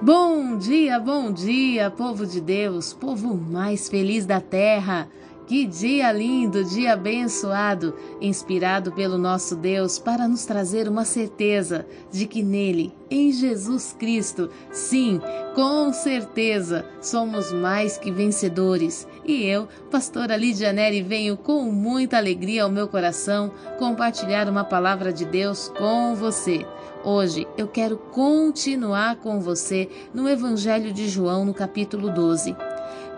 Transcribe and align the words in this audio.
Bom 0.00 0.56
dia, 0.56 1.00
bom 1.00 1.32
dia, 1.32 1.90
povo 1.90 2.24
de 2.24 2.40
Deus, 2.40 2.92
povo 2.92 3.34
mais 3.34 3.88
feliz 3.88 4.24
da 4.24 4.40
terra. 4.40 5.08
Que 5.44 5.66
dia 5.66 6.12
lindo, 6.12 6.62
dia 6.62 6.92
abençoado, 6.92 7.94
inspirado 8.20 8.92
pelo 8.92 9.18
nosso 9.18 9.56
Deus 9.56 9.98
para 9.98 10.28
nos 10.28 10.44
trazer 10.44 10.86
uma 10.86 11.04
certeza 11.04 11.84
de 12.12 12.26
que 12.26 12.44
nele, 12.44 12.94
em 13.10 13.32
Jesus 13.32 13.96
Cristo, 13.98 14.50
sim, 14.70 15.20
com 15.54 15.92
certeza, 15.92 16.84
somos 17.00 17.50
mais 17.50 17.98
que 17.98 18.12
vencedores. 18.12 19.08
E 19.24 19.42
eu, 19.46 19.66
pastora 19.90 20.36
Lídia 20.36 20.72
Neri, 20.72 21.02
venho 21.02 21.36
com 21.36 21.64
muita 21.72 22.18
alegria 22.18 22.62
ao 22.62 22.70
meu 22.70 22.86
coração 22.86 23.50
compartilhar 23.78 24.48
uma 24.48 24.62
palavra 24.62 25.12
de 25.12 25.24
Deus 25.24 25.72
com 25.76 26.14
você. 26.14 26.64
Hoje 27.04 27.46
eu 27.56 27.68
quero 27.68 27.96
continuar 27.96 29.16
com 29.16 29.40
você 29.40 29.88
no 30.12 30.28
Evangelho 30.28 30.92
de 30.92 31.08
João, 31.08 31.44
no 31.44 31.54
capítulo 31.54 32.10
12. 32.10 32.56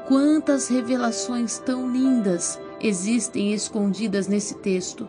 Quantas 0.07 0.69
revelações 0.69 1.59
tão 1.59 1.91
lindas 1.91 2.61
existem 2.79 3.55
escondidas 3.55 4.29
nesse 4.29 4.57
texto. 4.57 5.09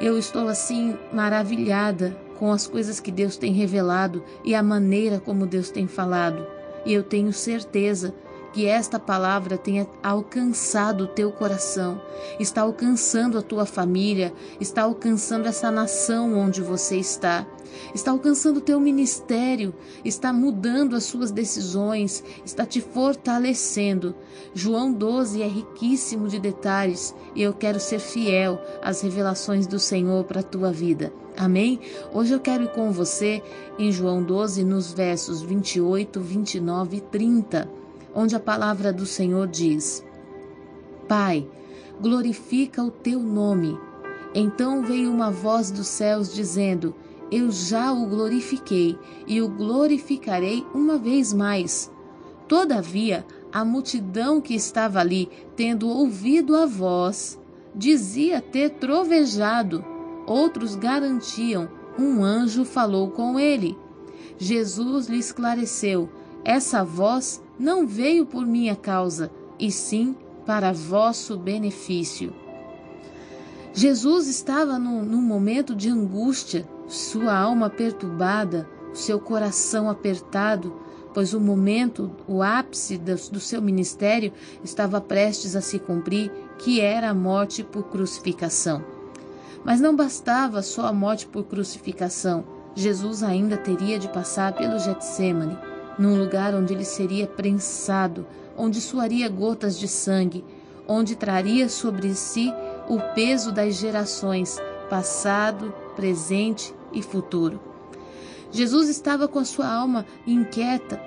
Eu 0.00 0.16
estou 0.16 0.46
assim 0.46 0.96
maravilhada 1.12 2.16
com 2.38 2.52
as 2.52 2.64
coisas 2.64 3.00
que 3.00 3.10
Deus 3.10 3.36
tem 3.36 3.52
revelado 3.52 4.22
e 4.44 4.54
a 4.54 4.62
maneira 4.62 5.18
como 5.18 5.44
Deus 5.44 5.68
tem 5.68 5.88
falado. 5.88 6.46
E 6.86 6.92
eu 6.92 7.02
tenho 7.02 7.32
certeza 7.32 8.14
que 8.52 8.66
esta 8.66 8.98
palavra 8.98 9.56
tenha 9.56 9.86
alcançado 10.02 11.04
o 11.04 11.08
teu 11.08 11.30
coração, 11.30 12.00
está 12.38 12.62
alcançando 12.62 13.38
a 13.38 13.42
tua 13.42 13.64
família, 13.64 14.32
está 14.60 14.82
alcançando 14.82 15.46
essa 15.46 15.70
nação 15.70 16.36
onde 16.38 16.60
você 16.60 16.96
está, 16.96 17.46
está 17.94 18.10
alcançando 18.10 18.58
o 18.58 18.62
teu 18.62 18.80
ministério, 18.80 19.72
está 20.04 20.32
mudando 20.32 20.96
as 20.96 21.04
suas 21.04 21.30
decisões, 21.30 22.24
está 22.44 22.66
te 22.66 22.80
fortalecendo. 22.80 24.14
João 24.52 24.92
12 24.92 25.42
é 25.42 25.46
riquíssimo 25.46 26.26
de 26.26 26.40
detalhes 26.40 27.14
e 27.34 27.42
eu 27.42 27.52
quero 27.52 27.78
ser 27.78 28.00
fiel 28.00 28.60
às 28.82 29.00
revelações 29.00 29.66
do 29.66 29.78
Senhor 29.78 30.24
para 30.24 30.40
a 30.40 30.44
tua 30.44 30.72
vida. 30.72 31.12
Amém? 31.36 31.80
Hoje 32.12 32.34
eu 32.34 32.40
quero 32.40 32.64
ir 32.64 32.72
com 32.72 32.90
você 32.90 33.42
em 33.78 33.92
João 33.92 34.22
12, 34.22 34.64
nos 34.64 34.92
versos 34.92 35.40
28, 35.40 36.20
29 36.20 36.96
e 36.96 37.00
30 37.00 37.79
onde 38.14 38.34
a 38.34 38.40
palavra 38.40 38.92
do 38.92 39.06
Senhor 39.06 39.46
diz: 39.46 40.04
Pai, 41.08 41.46
glorifica 42.00 42.82
o 42.82 42.90
teu 42.90 43.20
nome. 43.20 43.78
Então 44.34 44.82
veio 44.82 45.10
uma 45.10 45.30
voz 45.30 45.70
dos 45.70 45.88
céus 45.88 46.32
dizendo: 46.32 46.94
Eu 47.30 47.50
já 47.50 47.92
o 47.92 48.06
glorifiquei 48.06 48.98
e 49.26 49.40
o 49.42 49.48
glorificarei 49.48 50.64
uma 50.74 50.96
vez 50.98 51.32
mais. 51.32 51.90
Todavia, 52.46 53.24
a 53.52 53.64
multidão 53.64 54.40
que 54.40 54.54
estava 54.54 55.00
ali, 55.00 55.28
tendo 55.56 55.88
ouvido 55.88 56.56
a 56.56 56.66
voz, 56.66 57.38
dizia 57.74 58.40
ter 58.40 58.70
trovejado. 58.70 59.84
Outros 60.26 60.76
garantiam: 60.76 61.68
um 61.98 62.22
anjo 62.22 62.64
falou 62.64 63.10
com 63.10 63.38
ele. 63.38 63.76
Jesus 64.38 65.06
lhe 65.06 65.18
esclareceu: 65.18 66.08
essa 66.44 66.82
voz 66.82 67.42
não 67.58 67.86
veio 67.86 68.24
por 68.24 68.46
minha 68.46 68.74
causa, 68.74 69.30
e 69.58 69.70
sim 69.70 70.16
para 70.46 70.72
vosso 70.72 71.36
benefício. 71.36 72.32
Jesus 73.72 74.26
estava 74.26 74.78
num, 74.78 75.04
num 75.04 75.20
momento 75.20 75.74
de 75.74 75.90
angústia, 75.90 76.66
sua 76.88 77.36
alma 77.36 77.68
perturbada, 77.68 78.68
seu 78.92 79.20
coração 79.20 79.88
apertado, 79.88 80.74
pois 81.12 81.34
o 81.34 81.40
momento, 81.40 82.10
o 82.26 82.42
ápice 82.42 82.96
do, 82.96 83.38
seu 83.38 83.60
ministério 83.60 84.32
estava 84.64 85.00
prestes 85.00 85.54
a 85.54 85.60
se 85.60 85.78
cumprir, 85.78 86.32
que 86.58 86.80
era 86.80 87.10
a 87.10 87.14
morte 87.14 87.62
por 87.62 87.84
crucificação. 87.84 88.82
Mas 89.64 89.80
não 89.80 89.94
bastava 89.94 90.62
só 90.62 90.86
a 90.86 90.92
morte 90.92 91.26
por 91.26 91.44
crucificação, 91.44 92.44
Jesus 92.74 93.22
ainda 93.22 93.56
teria 93.56 93.98
de 93.98 94.08
passar 94.08 94.52
pelo 94.54 94.78
Getsemane 94.78 95.69
num 96.00 96.18
lugar 96.18 96.54
onde 96.54 96.72
ele 96.72 96.84
seria 96.84 97.26
prensado, 97.26 98.26
onde 98.56 98.80
suaria 98.80 99.28
gotas 99.28 99.78
de 99.78 99.86
sangue, 99.86 100.42
onde 100.88 101.14
traria 101.14 101.68
sobre 101.68 102.14
si 102.14 102.50
o 102.88 102.98
peso 103.14 103.52
das 103.52 103.74
gerações, 103.74 104.58
passado, 104.88 105.74
presente 105.94 106.74
e 106.90 107.02
futuro. 107.02 107.60
Jesus 108.50 108.88
estava 108.88 109.28
com 109.28 109.38
a 109.38 109.44
sua 109.44 109.70
alma 109.70 110.06
inquieta 110.26 110.98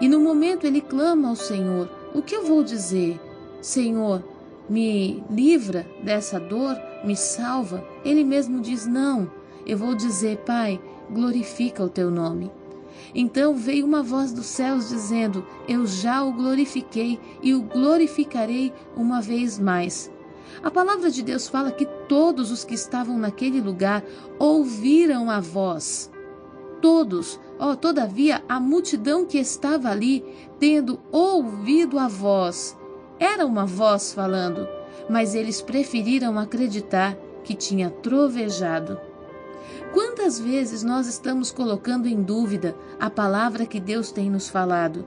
e 0.00 0.08
no 0.08 0.18
momento 0.18 0.66
ele 0.66 0.80
clama 0.80 1.28
ao 1.28 1.36
Senhor: 1.36 1.90
O 2.14 2.22
que 2.22 2.34
eu 2.34 2.42
vou 2.42 2.64
dizer? 2.64 3.20
Senhor, 3.60 4.24
me 4.70 5.22
livra 5.30 5.86
dessa 6.02 6.40
dor, 6.40 6.80
me 7.04 7.14
salva. 7.14 7.84
Ele 8.02 8.24
mesmo 8.24 8.62
diz: 8.62 8.86
Não, 8.86 9.30
eu 9.66 9.76
vou 9.76 9.94
dizer, 9.94 10.38
Pai, 10.38 10.80
glorifica 11.10 11.84
o 11.84 11.90
teu 11.90 12.10
nome. 12.10 12.50
Então 13.14 13.54
veio 13.54 13.86
uma 13.86 14.02
voz 14.02 14.32
dos 14.32 14.46
céus 14.46 14.88
dizendo: 14.88 15.46
Eu 15.68 15.86
já 15.86 16.22
o 16.22 16.32
glorifiquei 16.32 17.18
e 17.42 17.54
o 17.54 17.62
glorificarei 17.62 18.72
uma 18.96 19.20
vez 19.20 19.58
mais. 19.58 20.10
A 20.62 20.70
palavra 20.70 21.10
de 21.10 21.22
Deus 21.22 21.48
fala 21.48 21.70
que 21.70 21.86
todos 21.86 22.50
os 22.50 22.64
que 22.64 22.74
estavam 22.74 23.16
naquele 23.18 23.60
lugar 23.60 24.04
ouviram 24.38 25.30
a 25.30 25.40
voz. 25.40 26.10
Todos, 26.82 27.38
oh, 27.58 27.76
todavia, 27.76 28.42
a 28.48 28.58
multidão 28.58 29.24
que 29.24 29.38
estava 29.38 29.90
ali, 29.90 30.24
tendo 30.58 31.00
ouvido 31.12 31.98
a 31.98 32.08
voz, 32.08 32.76
era 33.18 33.46
uma 33.46 33.66
voz 33.66 34.14
falando, 34.14 34.66
mas 35.08 35.34
eles 35.34 35.60
preferiram 35.60 36.38
acreditar 36.38 37.16
que 37.44 37.54
tinha 37.54 37.90
trovejado. 37.90 38.98
Quantas 39.92 40.38
vezes 40.38 40.84
nós 40.84 41.08
estamos 41.08 41.50
colocando 41.50 42.06
em 42.06 42.22
dúvida 42.22 42.76
a 42.98 43.10
palavra 43.10 43.66
que 43.66 43.80
Deus 43.80 44.12
tem 44.12 44.30
nos 44.30 44.48
falado? 44.48 45.04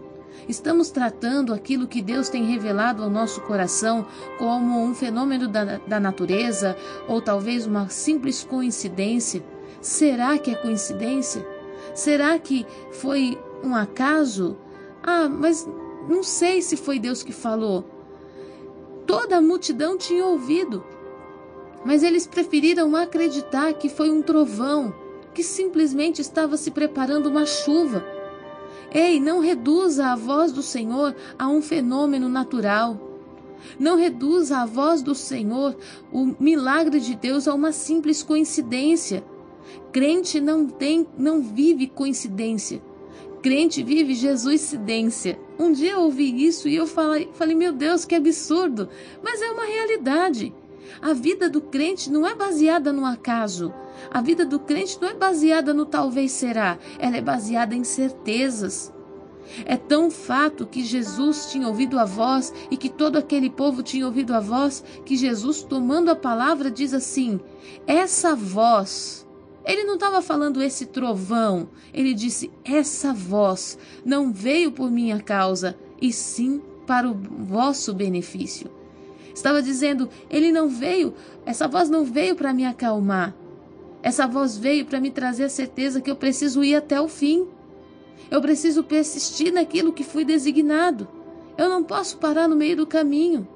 Estamos 0.48 0.90
tratando 0.90 1.54
aquilo 1.54 1.88
que 1.88 2.02
Deus 2.02 2.28
tem 2.28 2.44
revelado 2.44 3.02
ao 3.02 3.10
nosso 3.10 3.40
coração 3.42 4.06
como 4.38 4.84
um 4.84 4.94
fenômeno 4.94 5.48
da, 5.48 5.78
da 5.78 6.00
natureza 6.00 6.76
ou 7.08 7.22
talvez 7.22 7.66
uma 7.66 7.88
simples 7.88 8.44
coincidência? 8.44 9.42
Será 9.80 10.38
que 10.38 10.52
é 10.52 10.56
coincidência? 10.56 11.48
Será 11.94 12.38
que 12.38 12.66
foi 12.92 13.40
um 13.64 13.74
acaso? 13.76 14.58
Ah, 15.02 15.30
mas 15.30 15.68
não 16.10 16.24
sei 16.24 16.62
se 16.62 16.76
foi 16.76 17.00
Deus 17.00 17.24
que 17.24 17.32
falou. 17.32 17.86
Toda 19.06 19.38
a 19.38 19.42
multidão 19.42 19.98
tinha 19.98 20.26
ouvido, 20.26 20.84
mas 21.86 22.04
eles 22.04 22.26
preferiram 22.26 22.96
acreditar 22.96 23.74
que 23.74 23.90
foi 23.90 24.10
um 24.10 24.22
trovão, 24.22 24.94
que 25.34 25.44
simplesmente 25.44 26.22
estava 26.22 26.58
se 26.58 26.72
preparando 26.72 27.28
uma 27.28 27.46
chuva. 27.46 28.06
Ei, 28.94 29.20
não 29.20 29.40
reduza 29.40 30.08
a 30.08 30.16
voz 30.16 30.52
do 30.52 30.62
Senhor 30.62 31.16
a 31.38 31.48
um 31.48 31.62
fenômeno 31.62 32.30
natural. 32.30 33.12
Não 33.80 33.96
reduza 33.98 34.58
a 34.58 34.66
voz 34.66 35.02
do 35.02 35.16
Senhor, 35.16 35.76
o 36.12 36.36
milagre 36.40 37.00
de 37.00 37.16
Deus, 37.16 37.48
a 37.48 37.54
uma 37.54 37.72
simples 37.72 38.22
coincidência. 38.22 39.24
Crente 39.92 40.40
não 40.40 40.68
tem, 40.68 41.08
não 41.18 41.42
vive 41.42 41.88
coincidência. 41.88 42.82
Crente 43.42 43.84
vive 43.84 44.14
Jesuscidência. 44.14 45.40
Um 45.58 45.72
dia 45.72 45.92
eu 45.92 46.02
ouvi 46.02 46.46
isso 46.46 46.68
e 46.68 46.76
eu 46.76 46.88
falei, 46.88 47.30
falei, 47.34 47.56
meu 47.56 47.74
Deus, 47.74 48.06
que 48.06 48.16
absurdo! 48.16 48.90
Mas 49.22 49.42
é 49.42 49.52
uma 49.52 49.66
realidade. 49.66 50.54
A 51.02 51.14
vida 51.14 51.50
do 51.50 51.62
crente 51.62 52.12
não 52.12 52.28
é 52.28 52.36
baseada 52.36 52.92
no 52.92 53.06
acaso. 53.06 53.74
A 54.12 54.22
vida 54.22 54.46
do 54.46 54.60
crente 54.60 54.98
não 55.02 55.10
é 55.10 55.14
baseada 55.14 55.74
no 55.74 55.86
talvez 55.86 56.32
será. 56.32 56.78
Ela 57.00 57.18
é 57.18 57.22
baseada 57.22 57.76
em 57.76 57.84
certezas. 57.84 58.94
É 59.66 59.76
tão 59.76 60.10
fato 60.10 60.66
que 60.66 60.84
Jesus 60.84 61.48
tinha 61.52 61.68
ouvido 61.68 62.00
a 62.00 62.06
voz 62.06 62.54
e 62.72 62.78
que 62.78 62.90
todo 62.90 63.18
aquele 63.18 63.50
povo 63.50 63.84
tinha 63.84 64.06
ouvido 64.06 64.34
a 64.34 64.40
voz 64.40 64.84
que 65.06 65.16
Jesus, 65.16 65.62
tomando 65.62 66.10
a 66.10 66.16
palavra, 66.16 66.72
diz 66.72 66.94
assim: 66.94 67.40
essa 67.86 68.36
voz. 68.36 69.28
Ele 69.66 69.86
não 69.86 69.94
estava 69.94 70.22
falando 70.22 70.62
esse 70.62 70.86
trovão, 70.86 71.70
ele 71.94 72.14
disse: 72.14 72.52
essa 72.66 73.14
voz 73.14 73.78
não 74.04 74.32
veio 74.32 74.72
por 74.72 74.92
minha 74.92 75.22
causa, 75.22 75.78
e 76.02 76.12
sim 76.12 76.62
para 76.86 77.10
o 77.10 77.14
vosso 77.14 77.94
benefício. 77.94 78.70
Estava 79.34 79.62
dizendo: 79.62 80.10
Ele 80.30 80.52
não 80.52 80.70
veio, 80.70 81.14
essa 81.46 81.68
voz 81.68 81.90
não 81.90 82.06
veio 82.06 82.36
para 82.36 82.54
me 82.54 82.66
acalmar. 82.66 83.34
Essa 84.02 84.28
voz 84.28 84.58
veio 84.58 84.86
para 84.86 85.00
me 85.00 85.10
trazer 85.10 85.46
a 85.46 85.50
certeza 85.50 86.02
que 86.02 86.12
eu 86.12 86.16
preciso 86.16 86.64
ir 86.64 86.76
até 86.76 87.00
o 87.00 87.08
fim. 87.08 87.48
Eu 88.30 88.42
preciso 88.42 88.84
persistir 88.84 89.54
naquilo 89.54 89.94
que 89.94 90.04
fui 90.04 90.26
designado. 90.26 91.08
Eu 91.58 91.70
não 91.70 91.84
posso 91.84 92.18
parar 92.18 92.48
no 92.48 92.56
meio 92.56 92.76
do 92.76 92.88
caminho. 92.88 93.48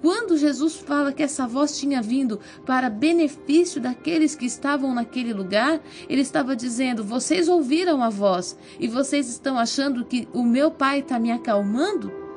Quando 0.00 0.36
Jesus 0.36 0.74
fala 0.76 1.12
que 1.12 1.22
essa 1.22 1.46
voz 1.46 1.78
tinha 1.78 2.02
vindo 2.02 2.40
para 2.66 2.90
benefício 2.90 3.80
daqueles 3.80 4.34
que 4.34 4.46
estavam 4.46 4.94
naquele 4.94 5.32
lugar, 5.32 5.80
ele 6.08 6.22
estava 6.22 6.56
dizendo: 6.56 7.04
vocês 7.04 7.48
ouviram 7.48 8.02
a 8.02 8.08
voz 8.08 8.56
e 8.78 8.88
vocês 8.88 9.28
estão 9.28 9.58
achando 9.58 10.04
que 10.04 10.28
o 10.32 10.42
meu 10.42 10.70
pai 10.70 11.00
está 11.00 11.18
me 11.18 11.30
acalmando? 11.30 12.27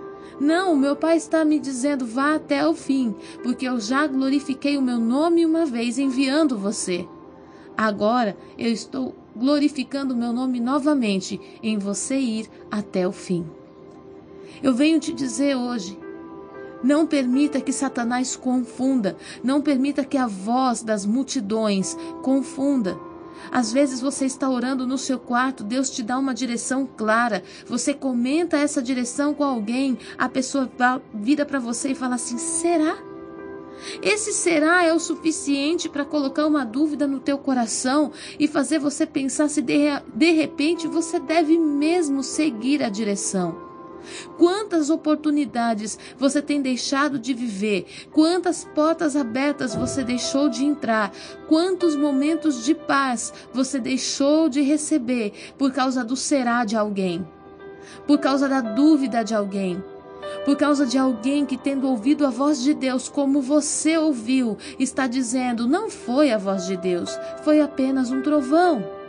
Não, 0.42 0.76
meu 0.76 0.96
pai 0.96 1.18
está 1.18 1.46
me 1.46 1.60
dizendo: 1.60 2.04
vá 2.04 2.34
até 2.34 2.68
o 2.68 2.74
fim, 2.74 3.16
porque 3.44 3.68
eu 3.68 3.80
já 3.80 4.08
glorifiquei 4.08 4.76
o 4.76 4.82
meu 4.82 4.98
nome 4.98 5.46
uma 5.46 5.68
vez 5.68 6.00
enviando 6.00 6.58
você. 6.58 7.08
Agora 7.78 8.36
eu 8.58 8.72
estou 8.72 9.16
glorificando 9.36 10.16
o 10.16 10.18
meu 10.18 10.34
nome 10.34 10.60
novamente 10.60 11.40
em 11.62 11.78
você 11.78 12.18
ir 12.18 12.50
até 12.72 13.08
o 13.08 13.12
fim. 13.12 13.46
Eu 14.64 14.74
venho 14.74 15.00
te 15.00 15.14
dizer 15.14 15.56
hoje 15.56 15.96
não 16.84 17.06
permita 17.06 17.62
que 17.62 17.72
Satanás 17.72 18.36
confunda. 18.36 19.16
Não 19.44 19.62
permita 19.62 20.04
que 20.04 20.18
a 20.18 20.26
voz 20.26 20.82
das 20.82 21.06
multidões 21.06 21.96
confunda. 22.24 22.98
Às 23.52 23.72
vezes 23.72 24.02
você 24.02 24.26
está 24.26 24.50
orando 24.50 24.86
no 24.86 24.98
seu 24.98 25.18
quarto, 25.18 25.64
Deus 25.64 25.90
te 25.90 26.04
dá 26.04 26.18
uma 26.18 26.34
direção 26.34 26.86
clara. 26.86 27.44
Você 27.66 27.94
comenta 27.94 28.58
essa 28.58 28.82
direção 28.82 29.34
com 29.34 29.44
alguém, 29.44 29.98
a 30.18 30.28
pessoa 30.28 30.70
vira 31.14 31.46
para 31.46 31.60
você 31.60 31.92
e 31.92 31.96
fala 31.96 32.16
assim: 32.16 32.38
será? 32.38 32.98
Esse 34.02 34.32
será 34.32 34.84
é 34.84 34.94
o 34.94 35.00
suficiente 35.00 35.90
para 35.90 36.06
colocar 36.06 36.46
uma 36.46 36.64
dúvida 36.64 37.08
no 37.08 37.20
teu 37.20 37.38
coração 37.38 38.12
e 38.40 38.48
fazer 38.48 38.78
você 38.78 39.06
pensar 39.06 39.50
se 39.50 39.62
de, 39.62 39.88
de 40.14 40.32
repente 40.32 40.88
você 40.88 41.20
deve 41.20 41.58
mesmo 41.58 42.22
seguir 42.22 42.84
a 42.84 42.90
direção. 42.90 43.71
Quantas 44.38 44.89
oportunidades 44.89 45.98
você 46.18 46.42
tem 46.42 46.62
deixado 46.62 47.19
de 47.19 47.33
viver? 47.33 47.86
Quantas 48.12 48.63
portas 48.63 49.15
abertas 49.15 49.75
você 49.75 50.03
deixou 50.03 50.50
de 50.50 50.65
entrar? 50.65 51.12
Quantos 51.48 51.95
momentos 51.95 52.63
de 52.63 52.74
paz 52.74 53.33
você 53.53 53.80
deixou 53.80 54.50
de 54.50 54.62
receber 54.62 55.33
por 55.57 55.71
causa 55.71 56.03
do 56.03 56.15
será 56.15 56.65
de 56.65 56.75
alguém? 56.75 57.27
Por 58.07 58.19
causa 58.19 58.48
da 58.48 58.62
dúvida 58.62 59.24
de 59.24 59.33
alguém? 59.33 59.83
Por 60.45 60.56
causa 60.56 60.86
de 60.86 60.98
alguém 60.98 61.45
que, 61.45 61.57
tendo 61.57 61.88
ouvido 61.88 62.25
a 62.25 62.30
voz 62.30 62.62
de 62.62 62.74
Deus 62.74 63.09
como 63.09 63.42
você 63.42 63.98
ouviu, 63.98 64.57
está 64.80 65.06
dizendo: 65.06 65.68
não 65.68 65.89
foi 65.89 66.31
a 66.31 66.38
voz 66.38 66.65
de 66.65 66.77
Deus, 66.77 67.18
foi 67.44 67.62
apenas 67.62 68.12
um 68.12 68.21
trovão. 68.21 69.00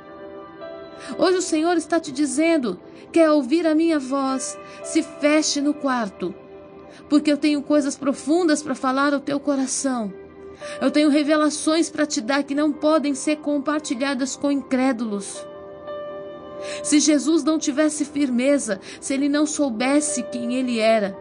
Hoje 1.18 1.38
o 1.38 1.42
Senhor 1.42 1.76
está 1.76 2.00
te 2.00 2.12
dizendo: 2.12 2.78
quer 3.12 3.30
ouvir 3.30 3.66
a 3.66 3.74
minha 3.74 3.98
voz? 3.98 4.58
Se 4.82 5.02
feche 5.02 5.60
no 5.60 5.74
quarto, 5.74 6.34
porque 7.08 7.30
eu 7.30 7.36
tenho 7.36 7.62
coisas 7.62 7.96
profundas 7.96 8.62
para 8.62 8.74
falar 8.74 9.12
ao 9.12 9.20
teu 9.20 9.38
coração. 9.38 10.12
Eu 10.80 10.90
tenho 10.90 11.08
revelações 11.08 11.90
para 11.90 12.06
te 12.06 12.20
dar 12.20 12.42
que 12.44 12.54
não 12.54 12.72
podem 12.72 13.14
ser 13.14 13.36
compartilhadas 13.36 14.36
com 14.36 14.50
incrédulos. 14.50 15.44
Se 16.82 17.00
Jesus 17.00 17.42
não 17.42 17.58
tivesse 17.58 18.04
firmeza, 18.04 18.80
se 19.00 19.14
ele 19.14 19.28
não 19.28 19.44
soubesse 19.44 20.22
quem 20.22 20.54
ele 20.54 20.78
era, 20.78 21.18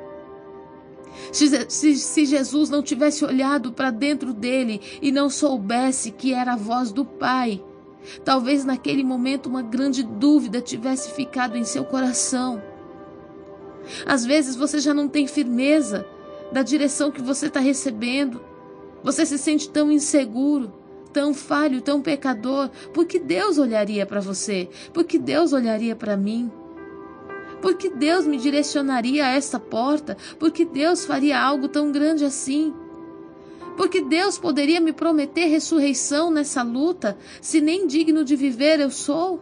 se, 1.31 1.69
se, 1.69 2.25
Jesus 2.25 2.69
não 2.69 2.83
tivesse 2.83 3.25
olhado 3.25 3.71
para 3.71 3.89
dentro 3.89 4.33
dele 4.33 4.81
e 5.01 5.11
não 5.11 5.29
soubesse 5.29 6.11
que 6.11 6.33
era 6.33 6.53
a 6.53 6.57
voz 6.57 6.91
do 6.91 7.05
Pai, 7.05 7.63
Talvez 8.23 8.65
naquele 8.65 9.03
momento 9.03 9.47
uma 9.47 9.61
grande 9.61 10.03
dúvida 10.03 10.61
tivesse 10.61 11.11
ficado 11.11 11.57
em 11.57 11.63
seu 11.63 11.83
coração. 11.83 12.61
Às 14.05 14.25
vezes 14.25 14.55
você 14.55 14.79
já 14.79 14.93
não 14.93 15.07
tem 15.07 15.27
firmeza 15.27 16.05
da 16.51 16.61
direção 16.61 17.11
que 17.11 17.21
você 17.21 17.47
está 17.47 17.59
recebendo. 17.59 18.41
Você 19.03 19.25
se 19.25 19.37
sente 19.37 19.69
tão 19.69 19.91
inseguro, 19.91 20.71
tão 21.11 21.33
falho, 21.33 21.81
tão 21.81 22.01
pecador. 22.01 22.69
Porque 22.93 23.19
Deus 23.19 23.57
olharia 23.57 24.05
para 24.05 24.19
você? 24.19 24.69
Porque 24.93 25.17
Deus 25.17 25.53
olharia 25.53 25.95
para 25.95 26.17
mim? 26.17 26.51
Porque 27.61 27.89
Deus 27.89 28.25
me 28.25 28.37
direcionaria 28.37 29.25
a 29.25 29.29
esta 29.29 29.59
porta? 29.59 30.17
Porque 30.39 30.65
Deus 30.65 31.05
faria 31.05 31.39
algo 31.39 31.67
tão 31.67 31.91
grande 31.91 32.25
assim? 32.25 32.73
Porque 33.81 33.99
Deus 33.99 34.37
poderia 34.37 34.79
me 34.79 34.93
prometer 34.93 35.47
ressurreição 35.47 36.29
nessa 36.29 36.61
luta, 36.61 37.17
se 37.41 37.59
nem 37.59 37.87
digno 37.87 38.23
de 38.23 38.35
viver 38.35 38.79
eu 38.79 38.91
sou? 38.91 39.41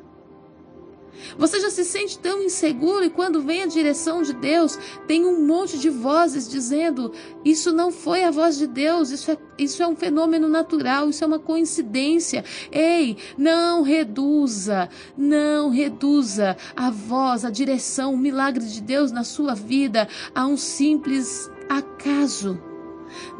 Você 1.37 1.59
já 1.59 1.69
se 1.69 1.83
sente 1.83 2.17
tão 2.17 2.41
inseguro 2.41 3.03
e 3.03 3.09
quando 3.09 3.41
vem 3.41 3.63
a 3.63 3.65
direção 3.65 4.23
de 4.23 4.31
Deus, 4.31 4.79
tem 5.05 5.25
um 5.25 5.45
monte 5.45 5.77
de 5.77 5.89
vozes 5.89 6.47
dizendo: 6.47 7.11
Isso 7.43 7.73
não 7.73 7.91
foi 7.91 8.23
a 8.23 8.31
voz 8.31 8.57
de 8.57 8.65
Deus, 8.65 9.11
isso 9.11 9.29
é, 9.29 9.37
isso 9.57 9.83
é 9.83 9.87
um 9.89 9.95
fenômeno 9.97 10.47
natural, 10.47 11.09
isso 11.09 11.21
é 11.21 11.27
uma 11.27 11.39
coincidência. 11.39 12.45
Ei, 12.71 13.17
não 13.37 13.81
reduza, 13.81 14.87
não 15.17 15.69
reduza 15.69 16.55
a 16.77 16.89
voz, 16.89 17.43
a 17.43 17.49
direção, 17.49 18.13
o 18.13 18.17
milagre 18.17 18.65
de 18.65 18.79
Deus 18.79 19.11
na 19.11 19.25
sua 19.25 19.53
vida 19.53 20.07
a 20.33 20.47
um 20.47 20.55
simples 20.55 21.51
acaso. 21.67 22.68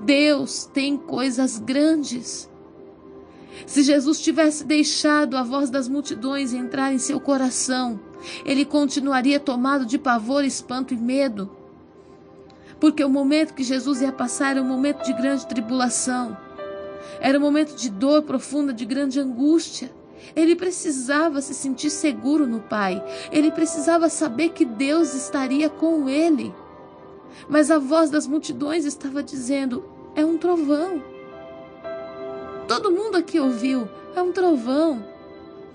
Deus 0.04 0.66
tem 0.66 0.98
coisas 0.98 1.60
grandes. 1.60 2.50
Se 3.66 3.84
Jesus 3.84 4.20
tivesse 4.20 4.64
deixado 4.64 5.38
a 5.38 5.44
voz 5.44 5.70
das 5.70 5.88
multidões 5.88 6.54
entrar 6.54 6.94
em 6.94 6.98
seu 6.98 7.20
coração, 7.20 8.00
ele 8.46 8.66
continuaria 8.66 9.40
tomado 9.40 9.86
de 9.86 9.98
pavor, 9.98 10.44
espanto 10.44 10.94
e 10.94 10.98
medo. 10.98 11.50
Porque 12.80 13.04
o 13.04 13.10
momento 13.10 13.54
que 13.54 13.64
Jesus 13.64 14.02
ia 14.02 14.12
passar 14.12 14.52
era 14.52 14.62
um 14.62 14.68
momento 14.68 15.04
de 15.04 15.14
grande 15.14 15.46
tribulação, 15.46 16.38
era 17.20 17.38
um 17.38 17.42
momento 17.42 17.76
de 17.76 17.90
dor 17.90 18.24
profunda, 18.24 18.74
de 18.74 18.86
grande 18.86 19.20
angústia. 19.20 19.92
Ele 20.36 20.56
precisava 20.56 21.42
se 21.42 21.54
sentir 21.54 21.90
seguro 21.90 22.46
no 22.46 22.60
Pai, 22.60 23.04
ele 23.32 23.52
precisava 23.52 24.10
saber 24.10 24.50
que 24.50 24.66
Deus 24.66 25.14
estaria 25.14 25.70
com 25.70 26.08
ele. 26.08 26.54
Mas 27.48 27.72
a 27.72 27.80
voz 27.80 28.10
das 28.10 28.28
multidões 28.28 28.86
estava 28.86 29.24
dizendo: 29.24 29.84
é 30.16 30.26
um 30.26 30.38
trovão. 30.38 31.02
Todo 32.68 32.92
mundo 32.92 33.18
aqui 33.18 33.40
ouviu: 33.40 33.88
é 34.16 34.22
um 34.22 34.32
trovão. 34.32 35.04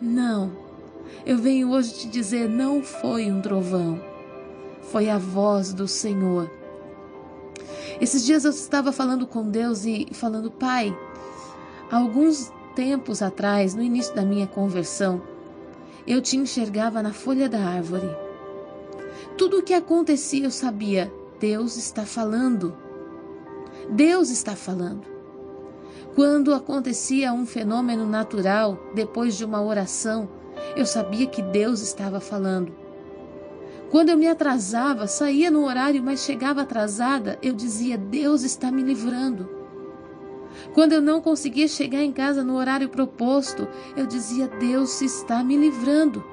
Não, 0.01 0.53
eu 1.25 1.39
venho 1.39 1.71
hoje 1.71 1.95
te 1.95 2.09
dizer: 2.09 2.49
não 2.49 2.83
foi 2.83 3.31
um 3.31 3.41
trovão, 3.41 4.01
foi 4.83 5.09
a 5.09 5.19
voz 5.19 5.73
do 5.73 5.89
Senhor. 5.89 6.51
Esses 8.01 8.25
dias 8.25 8.45
eu 8.45 8.51
estava 8.51 8.93
falando 8.93 9.27
com 9.27 9.49
Deus 9.49 9.85
e 9.85 10.09
falando, 10.13 10.51
Pai, 10.51 10.97
alguns 11.91 12.53
tempos 12.75 13.23
atrás, 13.23 13.75
no 13.75 13.83
início 13.83 14.15
da 14.15 14.23
minha 14.23 14.47
conversão, 14.47 15.23
eu 16.07 16.21
te 16.21 16.37
enxergava 16.37 17.03
na 17.03 17.13
folha 17.13 17.49
da 17.49 17.61
árvore. 17.61 18.11
Tudo 19.39 19.59
o 19.59 19.63
que 19.63 19.73
acontecia 19.73 20.45
eu 20.45 20.51
sabia, 20.51 21.13
Deus 21.47 21.77
está 21.77 22.07
falando. 22.07 22.75
Deus 23.91 24.31
está 24.31 24.57
falando. 24.57 25.03
Quando 26.15 26.55
acontecia 26.55 27.35
um 27.35 27.45
fenômeno 27.45 28.07
natural, 28.07 28.79
depois 28.95 29.37
de 29.37 29.45
uma 29.45 29.63
oração, 29.63 30.27
eu 30.75 30.87
sabia 30.87 31.27
que 31.27 31.43
Deus 31.43 31.83
estava 31.83 32.19
falando. 32.19 32.75
Quando 33.91 34.09
eu 34.09 34.17
me 34.17 34.27
atrasava, 34.27 35.07
saía 35.07 35.51
no 35.51 35.67
horário, 35.67 36.03
mas 36.03 36.21
chegava 36.21 36.63
atrasada, 36.63 37.39
eu 37.43 37.53
dizia: 37.53 37.99
Deus 37.99 38.43
está 38.43 38.73
me 38.73 38.83
livrando. 38.83 39.47
Quando 40.73 40.93
eu 40.93 41.03
não 41.03 41.21
conseguia 41.21 41.69
chegar 41.69 42.03
em 42.03 42.11
casa 42.11 42.43
no 42.43 42.57
horário 42.57 42.89
proposto, 42.89 43.69
eu 43.95 44.07
dizia: 44.07 44.49
Deus 44.49 45.03
está 45.03 45.45
me 45.45 45.59
livrando. 45.59 46.25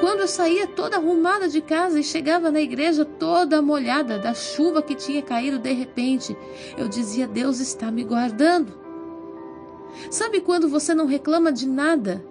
Quando 0.00 0.20
eu 0.20 0.28
saía 0.28 0.66
toda 0.66 0.96
arrumada 0.96 1.48
de 1.48 1.60
casa 1.60 2.00
e 2.00 2.04
chegava 2.04 2.50
na 2.50 2.60
igreja 2.60 3.04
toda 3.04 3.62
molhada 3.62 4.18
da 4.18 4.34
chuva 4.34 4.82
que 4.82 4.94
tinha 4.94 5.22
caído 5.22 5.58
de 5.58 5.72
repente, 5.72 6.36
eu 6.76 6.88
dizia: 6.88 7.26
Deus 7.26 7.60
está 7.60 7.90
me 7.90 8.04
guardando. 8.04 8.72
Sabe 10.10 10.40
quando 10.40 10.68
você 10.68 10.94
não 10.94 11.06
reclama 11.06 11.52
de 11.52 11.66
nada? 11.66 12.24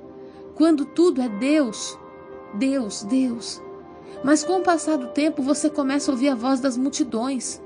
Quando 0.55 0.85
tudo 0.85 1.21
é 1.21 1.27
Deus, 1.27 1.97
Deus, 2.53 3.03
Deus. 3.03 3.61
Mas 4.23 4.43
com 4.43 4.57
o 4.57 4.63
passar 4.63 4.97
do 4.97 5.07
tempo 5.07 5.41
você 5.41 5.69
começa 5.69 6.09
a 6.09 6.13
ouvir 6.13 6.29
a 6.29 6.35
voz 6.35 6.59
das 6.59 6.77
multidões. 6.77 7.61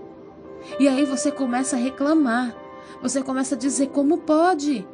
E 0.79 0.87
aí 0.87 1.05
você 1.05 1.31
começa 1.31 1.75
a 1.75 1.79
reclamar. 1.79 2.55
Você 3.01 3.21
começa 3.21 3.55
a 3.55 3.57
dizer: 3.57 3.87
como 3.87 4.19
pode? 4.19 4.85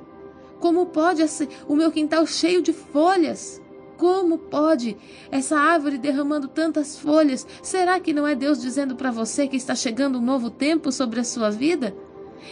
Como 0.60 0.86
pode 0.88 1.24
o 1.68 1.76
meu 1.76 1.92
quintal 1.92 2.26
cheio 2.26 2.62
de 2.62 2.74
folhas? 2.74 3.62
Como 3.98 4.38
pode 4.38 4.98
essa 5.32 5.58
árvore 5.58 5.98
derramando 5.98 6.48
tantas 6.48 6.98
folhas? 6.98 7.48
Será 7.62 8.00
que 8.00 8.14
não 8.14 8.28
é 8.28 8.36
Deus 8.36 8.62
dizendo 8.62 8.96
para 8.96 9.12
você 9.12 9.48
que 9.48 9.56
está 9.56 9.76
chegando 9.76 10.18
um 10.18 10.22
novo 10.22 10.50
tempo 10.50 10.92
sobre 10.92 11.20
a 11.20 11.24
sua 11.24 11.50
vida? 11.50 11.96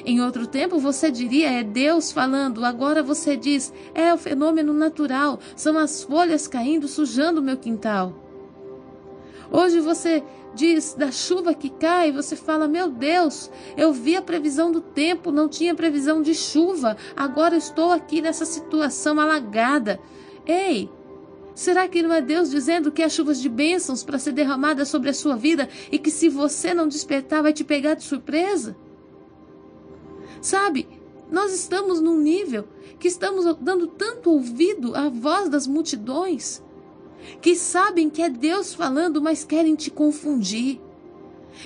Em 0.06 0.22
outro 0.22 0.48
tempo 0.48 0.80
você 0.80 1.12
diria 1.12 1.52
é 1.52 1.64
Deus 1.64 2.12
falando, 2.12 2.66
agora 2.66 3.04
você 3.04 3.38
diz 3.38 3.72
é 3.94 4.14
o 4.14 4.18
fenômeno 4.18 4.74
natural, 4.74 5.40
são 5.56 5.78
as 5.78 6.04
folhas 6.04 6.48
caindo 6.48 6.88
sujando 6.88 7.40
o 7.40 7.44
meu 7.44 7.58
quintal. 7.58 8.14
Hoje 9.52 9.80
você 9.80 10.24
diz 10.56 10.96
da 10.96 11.12
chuva 11.12 11.54
que 11.54 11.70
cai, 11.70 12.12
você 12.12 12.36
fala: 12.36 12.68
Meu 12.68 12.90
Deus, 12.90 13.52
eu 13.78 13.94
vi 13.94 14.16
a 14.16 14.22
previsão 14.22 14.72
do 14.72 14.82
tempo, 14.82 15.32
não 15.32 15.48
tinha 15.48 15.76
previsão 15.76 16.22
de 16.22 16.34
chuva, 16.34 16.98
agora 17.16 17.56
estou 17.56 17.92
aqui 17.92 18.22
nessa 18.22 18.46
situação 18.46 19.20
alagada. 19.20 20.00
Ei, 20.46 20.90
será 21.56 21.88
que 21.88 22.02
não 22.02 22.14
é 22.14 22.22
Deus 22.22 22.50
dizendo 22.50 22.92
que 22.92 23.04
há 23.04 23.10
chuvas 23.10 23.40
de 23.40 23.50
bênçãos 23.50 24.04
para 24.04 24.20
ser 24.20 24.32
derramadas 24.32 24.88
sobre 24.88 25.10
a 25.10 25.14
sua 25.14 25.36
vida 25.36 25.70
e 25.92 26.00
que 26.00 26.12
se 26.12 26.30
você 26.30 26.74
não 26.74 26.88
despertar 26.88 27.44
vai 27.44 27.54
te 27.54 27.64
pegar 27.64 27.94
de 27.94 28.04
surpresa? 28.04 28.76
Sabe, 30.42 30.88
nós 31.32 31.54
estamos 31.54 32.00
num 32.02 32.20
nível 32.20 32.68
que 33.00 33.08
estamos 33.08 33.46
dando 33.60 33.88
tanto 33.88 34.30
ouvido 34.30 34.96
à 34.96 35.10
voz 35.10 35.50
das 35.50 35.68
multidões 35.68 36.62
que 37.42 37.56
sabem 37.56 38.10
que 38.10 38.22
é 38.22 38.30
Deus 38.30 38.74
falando, 38.74 39.22
mas 39.22 39.44
querem 39.44 39.76
te 39.76 39.90
confundir. 39.90 40.80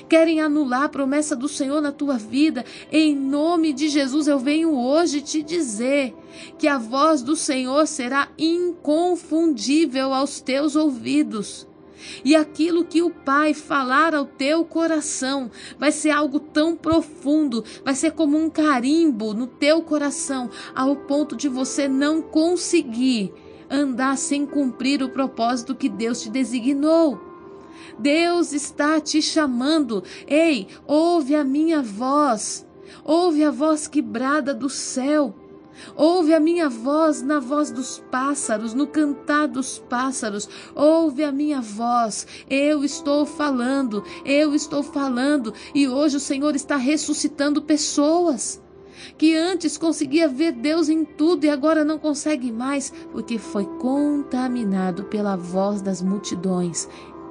Querem 0.07 0.41
anular 0.41 0.83
a 0.83 0.89
promessa 0.89 1.35
do 1.35 1.47
Senhor 1.47 1.81
na 1.81 1.91
tua 1.91 2.17
vida. 2.17 2.65
Em 2.91 3.15
nome 3.15 3.73
de 3.73 3.89
Jesus, 3.89 4.27
eu 4.27 4.39
venho 4.39 4.73
hoje 4.73 5.21
te 5.21 5.41
dizer 5.41 6.15
que 6.57 6.67
a 6.67 6.77
voz 6.77 7.21
do 7.21 7.35
Senhor 7.35 7.87
será 7.87 8.29
inconfundível 8.37 10.13
aos 10.13 10.39
teus 10.39 10.75
ouvidos. 10.75 11.67
E 12.23 12.35
aquilo 12.35 12.85
que 12.85 13.01
o 13.01 13.09
Pai 13.09 13.53
falar 13.53 14.13
ao 14.13 14.25
teu 14.25 14.63
coração 14.63 15.49
vai 15.79 15.91
ser 15.91 16.11
algo 16.11 16.39
tão 16.39 16.75
profundo, 16.75 17.63
vai 17.83 17.95
ser 17.95 18.11
como 18.11 18.37
um 18.37 18.49
carimbo 18.49 19.33
no 19.33 19.47
teu 19.47 19.81
coração, 19.81 20.49
ao 20.75 20.95
ponto 20.95 21.35
de 21.35 21.49
você 21.49 21.87
não 21.87 22.21
conseguir 22.21 23.33
andar 23.69 24.17
sem 24.17 24.45
cumprir 24.45 25.03
o 25.03 25.09
propósito 25.09 25.75
que 25.75 25.89
Deus 25.89 26.21
te 26.21 26.29
designou. 26.29 27.26
Deus 27.99 28.53
está 28.53 28.99
te 28.99 29.21
chamando. 29.21 30.03
Ei, 30.27 30.67
ouve 30.85 31.35
a 31.35 31.43
minha 31.43 31.81
voz. 31.81 32.65
Ouve 33.03 33.43
a 33.43 33.51
voz 33.51 33.87
que 33.87 34.01
brada 34.01 34.53
do 34.53 34.69
céu. 34.69 35.33
Ouve 35.95 36.33
a 36.33 36.39
minha 36.39 36.69
voz 36.69 37.21
na 37.21 37.39
voz 37.39 37.71
dos 37.71 38.03
pássaros, 38.11 38.73
no 38.73 38.87
cantar 38.87 39.47
dos 39.47 39.79
pássaros. 39.79 40.49
Ouve 40.75 41.23
a 41.23 41.31
minha 41.31 41.61
voz. 41.61 42.25
Eu 42.49 42.83
estou 42.83 43.25
falando, 43.25 44.03
eu 44.25 44.53
estou 44.53 44.81
falando. 44.81 45.53
E 45.73 45.87
hoje 45.87 46.17
o 46.17 46.21
Senhor 46.21 46.55
está 46.55 46.77
ressuscitando 46.77 47.61
pessoas 47.61 48.61
que 49.17 49.35
antes 49.35 49.77
conseguia 49.77 50.27
ver 50.27 50.51
Deus 50.51 50.89
em 50.89 51.05
tudo 51.05 51.45
e 51.45 51.49
agora 51.49 51.85
não 51.85 51.99
consegue 51.99 52.51
mais, 52.51 52.91
porque 53.11 53.37
foi 53.37 53.65
contaminado 53.79 55.03
pela 55.05 55.35
voz 55.35 55.81
das 55.81 56.01
multidões. 56.01 56.87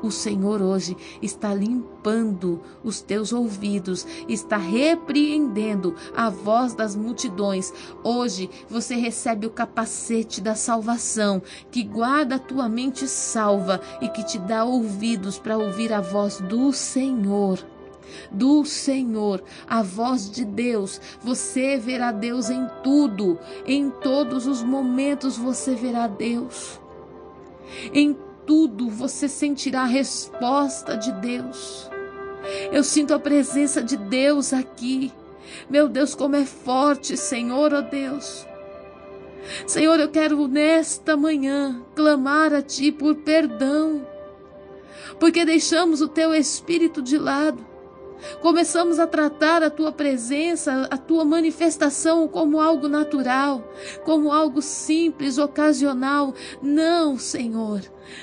O 0.06 0.10
Senhor 0.12 0.62
hoje 0.62 0.96
está 1.20 1.52
limpando 1.52 2.60
os 2.84 3.00
teus 3.00 3.32
ouvidos, 3.32 4.06
está 4.28 4.56
repreendendo 4.56 5.96
a 6.14 6.30
voz 6.30 6.74
das 6.74 6.94
multidões. 6.94 7.72
Hoje 8.04 8.48
você 8.70 8.94
recebe 8.94 9.48
o 9.48 9.50
capacete 9.50 10.40
da 10.40 10.54
salvação, 10.54 11.42
que 11.72 11.82
guarda 11.82 12.36
a 12.36 12.38
tua 12.38 12.68
mente 12.68 13.08
salva 13.08 13.80
e 14.00 14.08
que 14.08 14.22
te 14.22 14.38
dá 14.38 14.64
ouvidos 14.64 15.40
para 15.40 15.58
ouvir 15.58 15.92
a 15.92 16.00
voz 16.00 16.38
do 16.38 16.72
Senhor 16.72 17.58
do 18.30 18.64
Senhor, 18.64 19.42
a 19.68 19.82
voz 19.82 20.30
de 20.30 20.44
Deus. 20.44 21.00
Você 21.20 21.76
verá 21.76 22.12
Deus 22.12 22.48
em 22.48 22.64
tudo, 22.84 23.36
em 23.66 23.90
todos 23.90 24.46
os 24.46 24.62
momentos 24.62 25.36
você 25.36 25.74
verá 25.74 26.06
Deus. 26.06 26.80
Em 27.92 28.16
tudo 28.46 28.88
você 28.88 29.28
sentirá 29.28 29.82
a 29.82 29.86
resposta 29.86 30.96
de 30.96 31.12
Deus. 31.12 31.90
Eu 32.70 32.84
sinto 32.84 33.12
a 33.12 33.18
presença 33.18 33.82
de 33.82 33.96
Deus 33.96 34.52
aqui. 34.52 35.12
Meu 35.68 35.88
Deus, 35.88 36.14
como 36.14 36.36
é 36.36 36.44
forte, 36.44 37.16
Senhor, 37.16 37.74
ó 37.74 37.78
oh 37.78 37.82
Deus. 37.82 38.46
Senhor, 39.66 39.98
eu 40.00 40.08
quero 40.08 40.46
nesta 40.48 41.16
manhã 41.16 41.82
clamar 41.94 42.52
a 42.52 42.62
Ti 42.62 42.90
por 42.90 43.14
perdão, 43.16 44.06
porque 45.20 45.44
deixamos 45.44 46.00
o 46.00 46.08
Teu 46.08 46.34
Espírito 46.34 47.00
de 47.00 47.16
lado 47.16 47.64
Começamos 48.40 48.98
a 48.98 49.06
tratar 49.06 49.62
a 49.62 49.70
tua 49.70 49.92
presença, 49.92 50.86
a 50.90 50.96
tua 50.96 51.24
manifestação 51.24 52.28
como 52.28 52.60
algo 52.60 52.88
natural, 52.88 53.72
como 54.04 54.32
algo 54.32 54.62
simples, 54.62 55.38
ocasional. 55.38 56.34
Não, 56.62 57.18
Senhor. 57.18 57.82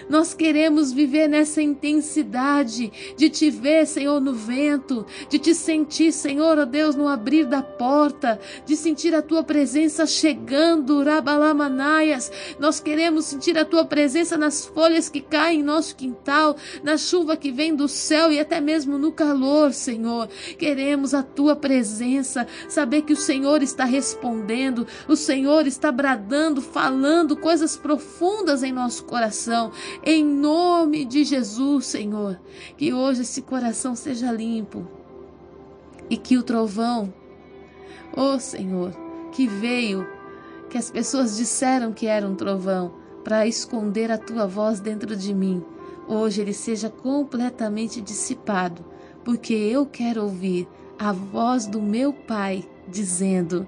Nós 0.09 0.33
queremos 0.33 0.91
viver 0.91 1.27
nessa 1.27 1.61
intensidade 1.61 2.91
de 3.15 3.29
te 3.29 3.49
ver, 3.49 3.85
Senhor, 3.85 4.19
no 4.19 4.33
vento, 4.33 5.05
de 5.29 5.39
te 5.39 5.53
sentir, 5.53 6.11
Senhor, 6.11 6.57
ó 6.57 6.65
Deus, 6.65 6.95
no 6.95 7.07
abrir 7.07 7.45
da 7.45 7.61
porta, 7.61 8.39
de 8.65 8.75
sentir 8.75 9.13
a 9.15 9.21
tua 9.21 9.43
presença 9.43 10.05
chegando, 10.05 11.03
Rabalamanaias. 11.03 12.31
Nós 12.59 12.79
queremos 12.79 13.25
sentir 13.25 13.57
a 13.57 13.65
tua 13.65 13.85
presença 13.85 14.37
nas 14.37 14.65
folhas 14.65 15.09
que 15.09 15.21
caem 15.21 15.59
em 15.59 15.63
nosso 15.63 15.95
quintal, 15.95 16.55
na 16.83 16.97
chuva 16.97 17.37
que 17.37 17.51
vem 17.51 17.75
do 17.75 17.87
céu 17.87 18.31
e 18.31 18.39
até 18.39 18.59
mesmo 18.59 18.97
no 18.97 19.11
calor, 19.11 19.73
Senhor. 19.83 20.27
Queremos 20.57 21.13
a 21.13 21.21
tua 21.21 21.55
presença, 21.55 22.47
saber 22.67 23.03
que 23.03 23.13
o 23.13 23.17
Senhor 23.17 23.61
está 23.61 23.85
respondendo, 23.85 24.87
o 25.07 25.15
Senhor 25.15 25.67
está 25.67 25.91
bradando, 25.91 26.61
falando 26.61 27.37
coisas 27.37 27.77
profundas 27.77 28.63
em 28.63 28.71
nosso 28.71 29.03
coração. 29.05 29.71
Em 30.03 30.23
nome 30.23 31.05
de 31.05 31.23
Jesus, 31.23 31.85
Senhor, 31.85 32.39
que 32.77 32.93
hoje 32.93 33.21
esse 33.21 33.41
coração 33.41 33.95
seja 33.95 34.31
limpo 34.31 34.87
e 36.09 36.17
que 36.17 36.37
o 36.37 36.43
trovão, 36.43 37.13
oh 38.15 38.39
Senhor, 38.39 38.91
que 39.31 39.47
veio, 39.47 40.07
que 40.69 40.77
as 40.77 40.89
pessoas 40.89 41.37
disseram 41.37 41.91
que 41.91 42.07
era 42.07 42.27
um 42.27 42.35
trovão 42.35 42.93
para 43.23 43.47
esconder 43.47 44.11
a 44.11 44.17
tua 44.17 44.45
voz 44.45 44.79
dentro 44.79 45.15
de 45.15 45.33
mim, 45.33 45.63
hoje 46.07 46.41
ele 46.41 46.53
seja 46.53 46.89
completamente 46.89 48.01
dissipado, 48.01 48.83
porque 49.23 49.53
eu 49.53 49.85
quero 49.85 50.23
ouvir 50.23 50.67
a 50.99 51.11
voz 51.11 51.65
do 51.65 51.81
meu 51.81 52.13
Pai 52.13 52.63
dizendo: 52.87 53.67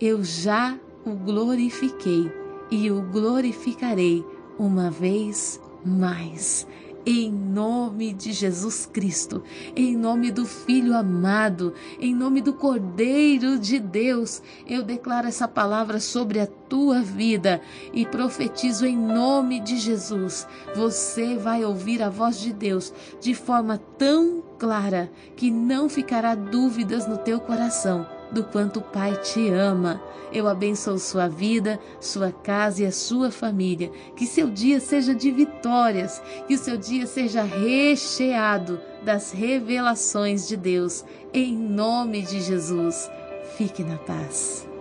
Eu 0.00 0.22
já 0.24 0.78
o 1.04 1.10
glorifiquei 1.10 2.30
e 2.70 2.90
o 2.90 3.02
glorificarei 3.02 4.24
uma 4.58 4.90
vez 4.90 5.60
mais. 5.84 6.66
Em 7.06 7.30
nome 7.30 8.14
de 8.14 8.32
Jesus 8.32 8.86
Cristo, 8.90 9.42
em 9.76 9.94
nome 9.94 10.30
do 10.30 10.46
Filho 10.46 10.96
amado, 10.96 11.74
em 12.00 12.14
nome 12.14 12.40
do 12.40 12.54
Cordeiro 12.54 13.58
de 13.58 13.78
Deus, 13.78 14.40
eu 14.66 14.82
declaro 14.82 15.28
essa 15.28 15.46
palavra 15.46 16.00
sobre 16.00 16.40
a 16.40 16.46
tua 16.46 17.02
vida 17.02 17.60
e 17.92 18.06
profetizo 18.06 18.86
em 18.86 18.96
nome 18.96 19.60
de 19.60 19.76
Jesus. 19.76 20.46
Você 20.74 21.36
vai 21.36 21.62
ouvir 21.62 22.02
a 22.02 22.08
voz 22.08 22.40
de 22.40 22.54
Deus 22.54 22.90
de 23.20 23.34
forma 23.34 23.76
tão 23.98 24.42
clara 24.58 25.12
que 25.36 25.50
não 25.50 25.90
ficará 25.90 26.34
dúvidas 26.34 27.06
no 27.06 27.18
teu 27.18 27.38
coração 27.38 28.13
do 28.34 28.44
quanto 28.44 28.80
o 28.80 28.82
Pai 28.82 29.16
te 29.22 29.48
ama. 29.48 30.02
Eu 30.32 30.48
abençoo 30.48 30.98
sua 30.98 31.28
vida, 31.28 31.78
sua 32.00 32.32
casa 32.32 32.82
e 32.82 32.86
a 32.86 32.92
sua 32.92 33.30
família. 33.30 33.90
Que 34.16 34.26
seu 34.26 34.50
dia 34.50 34.80
seja 34.80 35.14
de 35.14 35.30
vitórias, 35.30 36.20
que 36.46 36.54
o 36.54 36.58
seu 36.58 36.76
dia 36.76 37.06
seja 37.06 37.42
recheado 37.42 38.80
das 39.02 39.30
revelações 39.30 40.48
de 40.48 40.56
Deus. 40.56 41.04
Em 41.32 41.56
nome 41.56 42.22
de 42.22 42.40
Jesus, 42.40 43.08
fique 43.56 43.84
na 43.84 43.96
paz. 43.98 44.73